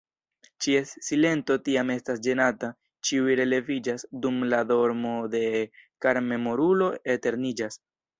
[0.65, 2.69] Ĉies silento tiam estas ĝenata;
[3.09, 5.43] Ĉiuj releviĝas, dum la dormo de
[6.07, 7.79] karmemorulo eterniĝas.